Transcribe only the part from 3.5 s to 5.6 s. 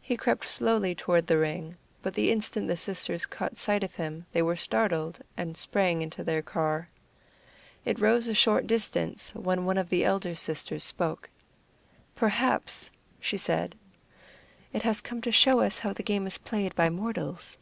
sight of him they were startled, and